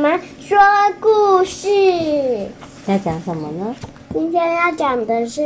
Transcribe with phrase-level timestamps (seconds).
[0.00, 0.56] 妈说
[0.98, 1.68] 故事。
[2.86, 3.76] 要讲什么呢？
[4.14, 5.42] 今天要讲的是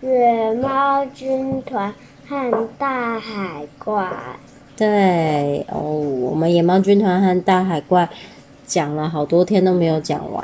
[0.00, 1.92] 野猫军团
[2.26, 4.10] 和大海怪。
[4.78, 8.08] 对哦，我们野猫军团和大海怪
[8.66, 10.42] 讲了好多天都没有讲完。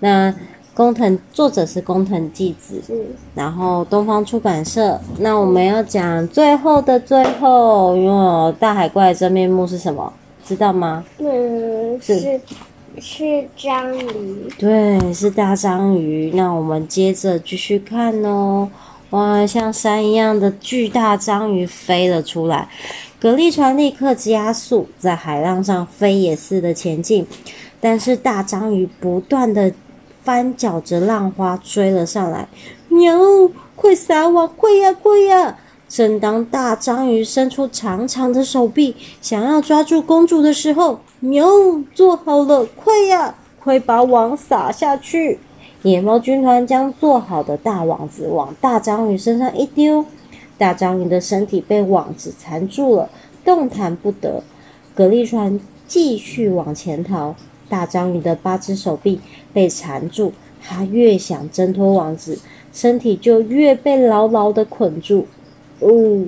[0.00, 0.34] 那
[0.74, 5.00] 工藤作者是工藤纪子，嗯，然后东方出版社。
[5.20, 10.12] 那我们要讲最后的最后，因为大海怪的真面目是什么？
[10.44, 11.04] 知道吗？
[11.18, 12.38] 嗯，是
[13.00, 14.48] 是章鱼。
[14.58, 16.30] 对，是大章鱼。
[16.34, 18.70] 那我们接着继续看哦。
[19.10, 22.68] 哇，像山一样的巨大章鱼飞了出来，
[23.20, 27.26] 蛤蜊船立刻加速，在海浪上飞也似的前进，
[27.80, 29.72] 但是大章鱼不断的。
[30.24, 32.46] 翻搅着浪花追了上来，
[32.88, 33.16] 喵！
[33.74, 35.56] 快撒网，快呀，快呀！
[35.88, 41.44] 正当大章鱼伸出长长的手臂，想要抓住公主的时候，喵！
[41.92, 45.40] 做好了，快呀，快把网撒下去！
[45.82, 50.04] 野猫军团将做好的大网子往大章鱼身上一丢，
[50.56, 53.10] 大章鱼的身体被网子缠住了，
[53.44, 54.42] 动弹不得。
[54.94, 55.58] 蛤蜊船
[55.88, 57.34] 继续往前逃。
[57.68, 59.20] 大章鱼的八只手臂
[59.52, 62.38] 被缠住，它越想挣脱网子，
[62.72, 65.26] 身体就越被牢牢的捆住。
[65.80, 66.24] 哦，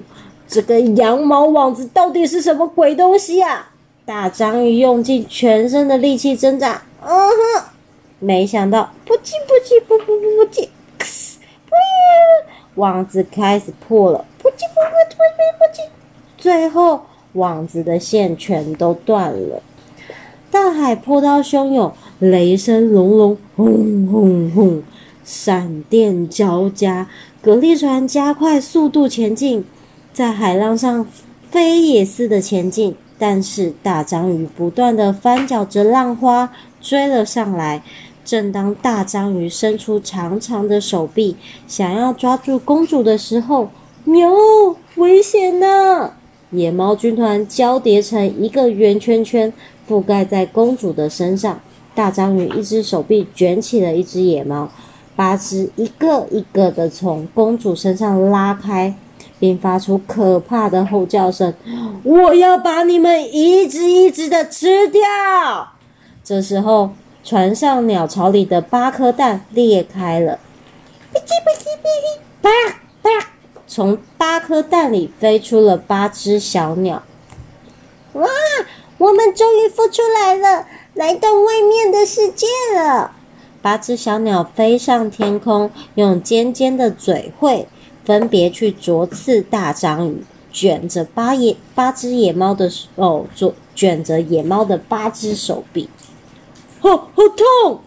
[0.47, 3.70] 这个羊毛网子到底是什么鬼东西呀、
[4.11, 7.65] 大章鱼用尽全身的力气挣扎，嗯哼，
[8.19, 10.67] 没想到，噗叽噗叽噗噗噗叽，
[10.99, 11.77] 噗，
[12.75, 15.15] 网子开始破了，噗叽噗噗噗
[15.61, 15.89] 噗叽，
[16.37, 19.63] 最后网子的线全都断了。
[20.51, 24.83] 大海波涛汹涌，雷声隆隆，轰轰轰，
[25.23, 27.07] 闪电交加。
[27.45, 29.65] 蛤蜊船加快速度前进，
[30.13, 31.07] 在海浪上
[31.49, 32.97] 飞也似的前进。
[33.21, 37.83] 但是大章鱼不断地翻搅着浪花，追了上来。
[38.25, 41.37] 正当大章鱼伸出长长的手臂，
[41.69, 43.69] 想要抓住公主的时候，
[44.05, 44.31] 喵！
[44.97, 46.13] 危险呐！
[46.51, 49.53] 野猫军团交叠成一个圆圈圈。
[49.89, 51.61] 覆盖在公主的身上，
[51.95, 54.71] 大章鱼一只手臂卷起了一只野猫，
[55.17, 58.95] 八只一个一个的从公主身上拉开，
[59.41, 61.53] 并发出可怕的吼叫声
[62.05, 65.03] ：“我要把你们一只一只的吃掉！”
[66.23, 66.91] 这时候，
[67.25, 70.39] 船上鸟巢里的八颗蛋裂开了，
[71.13, 72.51] 哔叽哔叽哔叽，啪
[73.03, 73.27] 啪，
[73.67, 77.03] 从八颗蛋里飞出了八只小鸟，
[78.13, 78.29] 哇！
[78.99, 82.47] 我们终于孵出来了，来到外面的世界
[82.77, 83.13] 了。
[83.63, 87.67] 八只小鸟飞上天空，用尖尖的嘴喙
[88.05, 95.89] 分别去啄刺大章鱼，卷着八野八只野猫的哦，啄卷着野猫的八只手臂。
[96.81, 97.81] 好，好痛，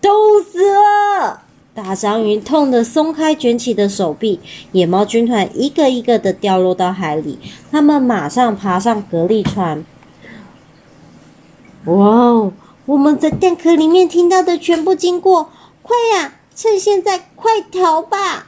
[0.00, 1.42] 痛死了！
[1.74, 4.40] 大章鱼痛得松开卷起的手臂，
[4.72, 7.38] 野猫军团一个一个的掉落到海里，
[7.70, 9.84] 他们马上爬上隔离船。
[11.84, 12.52] 哇哦！
[12.86, 15.50] 我们在蛋壳里面听到的全部经过，
[15.82, 16.32] 快呀！
[16.56, 18.47] 趁现在快逃吧！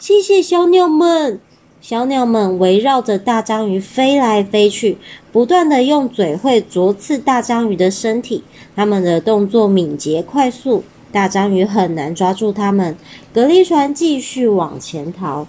[0.00, 1.38] 谢谢小鸟们，
[1.82, 4.96] 小鸟们围绕着大章鱼飞来飞去，
[5.30, 8.42] 不断地用嘴喙啄刺大章鱼的身体。
[8.74, 12.96] 它们的动作敏捷快速，大章鱼很难抓住它们。
[13.34, 15.46] 蛤蜊船继续往前逃。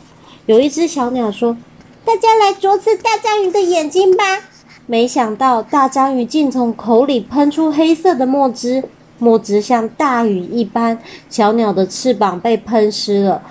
[0.48, 1.56] 有一只小鸟说
[2.04, 4.24] ：“大家来啄刺大章鱼的眼睛吧！”
[4.86, 8.84] 没想到大章鱼竟从口里喷出黑色的墨汁，
[9.18, 13.42] 墨汁像大雨一般，小鸟的翅膀被喷湿了，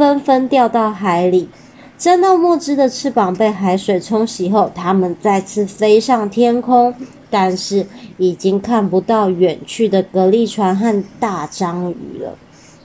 [0.00, 1.46] 纷纷掉到海里。
[1.98, 6.94] 沾到墨汁的翅膀被海水冲洗后，它们再次飞上天空，
[7.28, 12.34] 但是已经看不到远去的蛤蜊船和大章鱼了。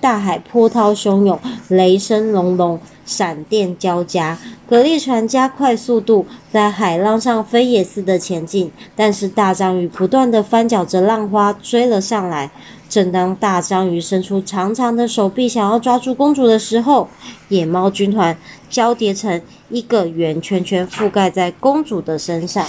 [0.06, 4.38] 大海波涛汹涌，雷声隆隆，闪电交加。
[4.70, 8.72] 蛤蜊船加快速度，在海浪上飞也似的前进。
[8.96, 12.52] 但是大章鱼不断的翻搅着浪花，追了上来。
[12.88, 17.10] 正当大章鱼伸出长长的手臂，想要抓住公主的时候，
[17.50, 18.38] 野猫军团
[18.70, 22.64] 交叠成一个圆圈圈，覆盖在公主的身上。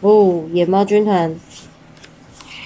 [0.00, 1.34] 哦，野猫军团，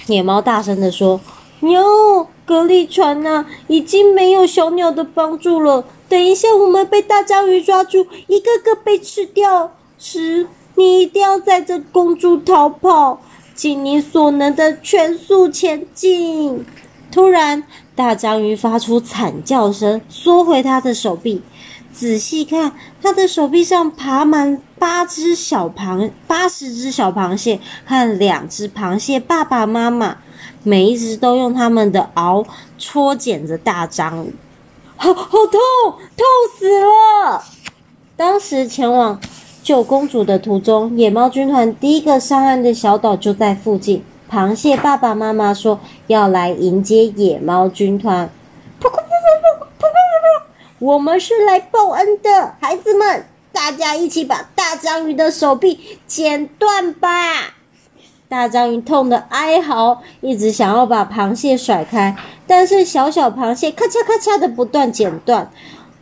[0.07, 1.19] 野猫大声地说
[1.65, 5.85] ：“哟！”隔离船呐、啊，已经没有小鸟的帮助了。
[6.09, 13.21] 等一下，我们被大章鱼抓住，一个个被吃掉时，你一定要载着公主逃跑，
[13.55, 16.65] 尽你所能的全速前进。
[17.11, 17.65] 突然，
[17.95, 21.41] 大章鱼发出惨叫声，缩回它的手臂。
[21.95, 30.17] 仔细看，他的手臂上爬满八只小螃，八十只小螃蟹和两只螃蟹爸爸妈妈，
[30.65, 32.45] 每一只都用他们的螯
[32.77, 34.35] 戳剪着大章鱼，
[34.97, 35.61] 好好痛，
[36.17, 36.27] 痛
[36.59, 37.45] 死了！
[38.17, 39.21] 当时前往
[39.63, 44.03] 救公主的途中，野猫军团第一个上岸的小岛就在附近。
[44.31, 48.29] 螃蟹爸爸妈妈说要来迎接野猫军团。
[50.85, 57.55] 我们是来报恩的孩子们，大家一起把大章鱼的手臂剪断吧！
[58.29, 62.15] 大章鱼痛得哀嚎，一直想要把螃蟹甩开，
[62.47, 65.51] 但是小小螃蟹咔嚓咔嚓的不断剪断，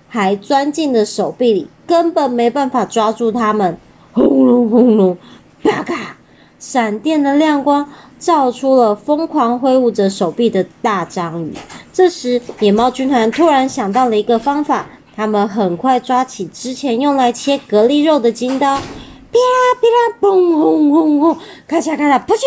[0.08, 3.78] 还钻进了手臂里，根本没办法抓住它们。
[4.12, 5.16] 轰隆轰隆，
[5.62, 6.16] 啪咔！
[6.58, 7.88] 闪电的亮光
[8.18, 11.54] 照出了疯狂挥舞着手臂的大章鱼。
[11.92, 22.38] 这时，野猫军团突然想到了一个方法，他们很快抓起之前用来切蛤蜊肉的金刀，噼啦噼啦，嘣轰轰轰，咔嚓咔嚓，噗呲！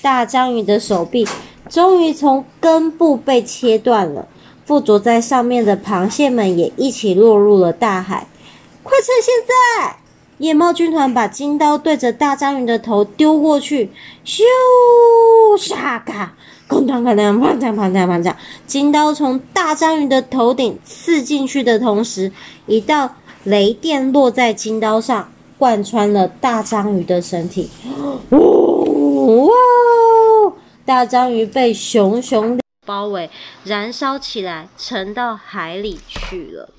[0.00, 1.26] 大章鱼的手臂
[1.68, 4.28] 终于从根部被切断了，
[4.64, 8.28] 附着在上面的螃蟹们也一起落入了大海。
[8.84, 9.96] 快趁现在！
[10.38, 13.90] 野猫军团把金刀对着大章鱼的头丢过去，
[14.24, 14.42] 咻，
[15.56, 16.34] 沙嘎，
[16.68, 18.36] 哐当哐当，砰当砰当砰当。
[18.66, 22.32] 金刀从大章鱼的头顶刺进去的同时，
[22.66, 27.70] 一道雷电落在金刀上，贯穿了大章鱼的身体。
[28.30, 29.52] 哇！
[30.84, 33.30] 大章鱼被熊熊包围，
[33.64, 36.70] 燃烧起来，沉到海里去了。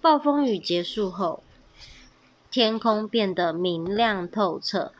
[0.00, 1.42] 暴风雨结束后。
[2.52, 4.90] 天空变得明亮透彻，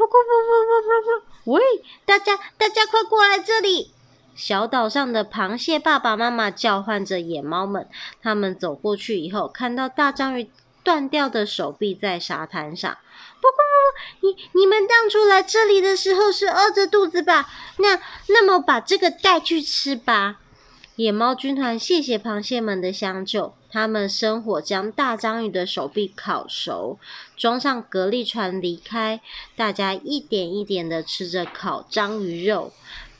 [0.00, 1.52] 噗噗噗噗噗噗噗！
[1.52, 1.60] 喂，
[2.06, 3.92] 大家，大家快过来这里！
[4.34, 7.86] 小岛上的螃蟹爸爸妈妈叫唤着野猫们。
[8.22, 10.50] 他们走过去以后，看到大章鱼
[10.82, 12.96] 断掉的手臂在沙滩上。
[13.42, 14.26] 不不不！
[14.26, 17.50] 你你们当初来这里的时候是饿着肚子吧？
[17.76, 20.36] 那那么把这个带去吃吧。
[21.00, 26.98] 野猫军团谢谢螃蟹们的相救，他们生火将大章鱼的手臂烤熟，
[27.38, 29.18] 装上蛤蜊船离开。
[29.56, 32.74] 大家一点一点的吃着烤章鱼肉，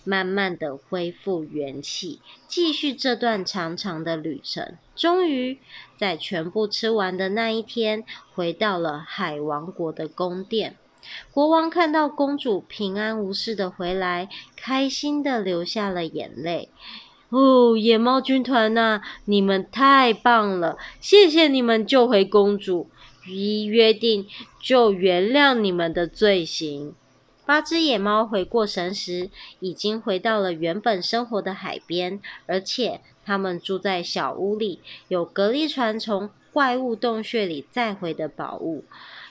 [0.05, 4.77] 慢慢的恢复元气，继续这段长长的旅程。
[4.95, 5.59] 终于
[5.99, 8.05] 在全部吃完的那一天，
[8.35, 10.77] 回到了海王国的宫殿。
[11.33, 16.69] 国王看到公主平安无事的回来，开心的流下了眼泪。
[17.31, 20.77] 哦，野猫军团呐、啊，你们太棒了！
[21.01, 22.91] 谢谢你们救回公主，
[23.29, 24.27] 一约定
[24.61, 26.95] 就原谅你们的罪行。
[27.47, 29.31] 八只野猫回过神时，
[29.61, 38.85] 已经回到了原本生活的海边，而且他们住在小屋里，有隔离船从怪物洞穴里载回的宝物。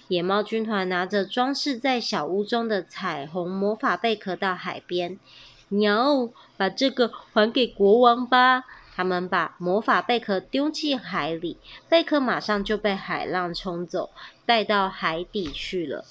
[0.08, 5.20] 野猫军团拿着装饰在小屋中的彩虹魔法贝壳到海边。
[5.70, 8.66] 鸟，把这个还给国王吧。
[8.96, 11.58] 他们把魔法贝壳丢进海里，
[11.88, 14.10] 贝壳马上就被海浪冲走，
[14.46, 16.04] 带到海底去了。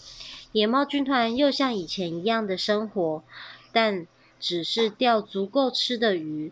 [0.52, 3.22] 野猫军团又像以前一样的生活，
[3.72, 4.06] 但
[4.40, 6.50] 只是钓足够吃的鱼。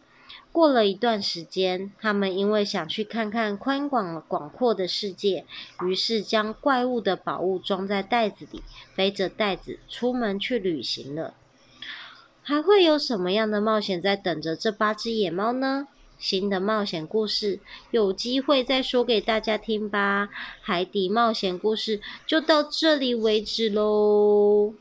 [0.52, 5.46] 过了一段时间，他们因为想去看看宽广广阔的世界，
[5.82, 8.62] 于是将怪物的宝物装在袋子里，
[8.94, 11.32] 背着袋子出门去旅行了。
[12.48, 15.88] 还会有什么样的冒险在等着这八只野猫呢？
[16.16, 17.58] 新的冒险故事
[17.90, 20.28] 有机会再说给大家听吧。
[20.62, 24.72] 海底冒险故事就到这里为止喽。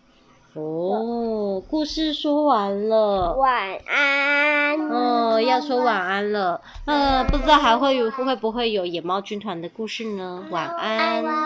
[0.54, 4.80] 哦，故事说完了，晚安。
[4.88, 6.62] 哦，要说晚安了。
[6.86, 10.46] 嗯，不知道还会有会不会有野猫军团的故事呢？
[10.52, 11.26] 晚安。